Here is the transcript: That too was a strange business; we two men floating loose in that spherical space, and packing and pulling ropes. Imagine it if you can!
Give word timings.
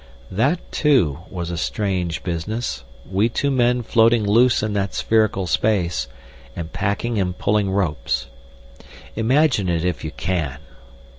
That 0.31 0.71
too 0.71 1.19
was 1.29 1.51
a 1.51 1.57
strange 1.59 2.23
business; 2.23 2.83
we 3.07 3.29
two 3.29 3.51
men 3.51 3.83
floating 3.83 4.23
loose 4.23 4.63
in 4.63 4.73
that 4.73 4.95
spherical 4.95 5.45
space, 5.45 6.07
and 6.55 6.73
packing 6.73 7.19
and 7.19 7.37
pulling 7.37 7.69
ropes. 7.69 8.25
Imagine 9.15 9.69
it 9.69 9.85
if 9.85 10.03
you 10.03 10.09
can! 10.09 10.57